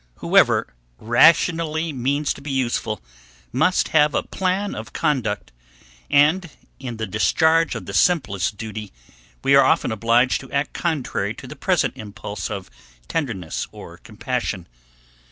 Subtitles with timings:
[0.15, 3.01] Whoever rationally means to be useful,
[3.53, 5.51] must have a plan of conduct;
[6.09, 8.91] and, in the discharge of the simplest duty,
[9.43, 12.71] we are often obliged to act contrary to the present impulse of
[13.07, 14.65] tenderness or compassion.